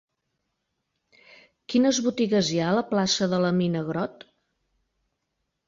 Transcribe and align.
Quines 1.73 1.99
botigues 2.07 2.49
hi 2.55 2.59
ha 2.63 2.71
a 2.71 2.75
la 2.79 2.85
plaça 2.95 3.29
de 3.37 3.43
la 3.47 3.55
Mina 3.61 3.87
Grott? 3.93 4.27